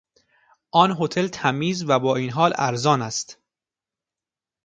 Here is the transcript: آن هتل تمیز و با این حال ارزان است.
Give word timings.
آن 0.71 0.97
هتل 0.99 1.27
تمیز 1.27 1.83
و 1.87 1.99
با 1.99 2.15
این 2.15 2.29
حال 2.29 2.53
ارزان 2.55 3.01
است. 3.01 3.37